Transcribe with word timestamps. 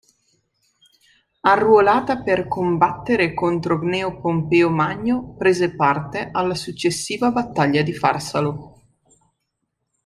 Arruolata 1.41 2.23
per 2.23 2.47
combattere 2.47 3.35
contro 3.35 3.77
Gneo 3.77 4.19
Pompeo 4.19 4.71
Magno, 4.71 5.35
prese 5.37 5.75
parte 5.75 6.29
alla 6.31 6.55
successiva 6.55 7.29
battaglia 7.29 7.83
di 7.83 7.93
Farsalo. 7.93 8.81